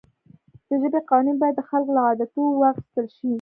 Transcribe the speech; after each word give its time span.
د 0.67 0.69
ژبې 0.81 0.99
قوانین 1.09 1.37
باید 1.41 1.55
د 1.57 1.61
خلکو 1.69 1.91
له 1.95 2.01
عادتونو 2.07 2.49
واخیستل 2.61 3.05
شي. 3.15 3.27